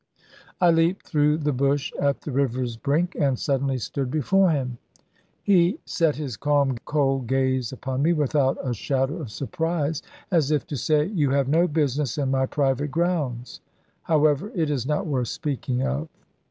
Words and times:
I 0.59 0.71
leaped 0.71 1.05
through 1.05 1.37
the 1.37 1.53
bush 1.53 1.93
at 1.99 2.21
the 2.21 2.31
river's 2.31 2.75
brink, 2.75 3.13
and 3.13 3.37
suddenly 3.37 3.77
stood 3.77 4.09
before 4.09 4.49
him. 4.49 4.79
He 5.43 5.77
set 5.85 6.15
his 6.15 6.37
calm 6.37 6.79
cold 6.85 7.27
gaze 7.27 7.71
upon 7.71 8.01
me, 8.01 8.11
without 8.11 8.57
a 8.63 8.73
shadow 8.73 9.17
of 9.17 9.29
surprise, 9.29 10.01
as 10.31 10.49
if 10.49 10.65
to 10.65 10.75
say, 10.75 11.05
"You 11.05 11.29
have 11.29 11.47
no 11.47 11.67
business 11.67 12.17
in 12.17 12.31
my 12.31 12.47
private 12.47 12.89
grounds; 12.89 13.61
however, 14.01 14.51
it 14.55 14.71
is 14.71 14.87
not 14.87 15.05
worth 15.05 15.27
speaking 15.27 15.83
of." 15.83 16.07